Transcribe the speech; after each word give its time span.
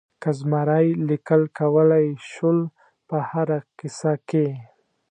که 0.21 0.29
زمری 0.39 0.87
لیکل 1.09 1.41
کولای 1.57 2.07
شول 2.31 2.59
په 3.07 3.17
هره 3.29 3.59
کیسه 3.77 4.13
کې. 4.29 4.47